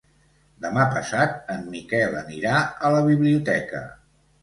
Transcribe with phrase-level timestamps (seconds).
[0.65, 3.89] Demà passat en Miquel anirà a la biblioteca.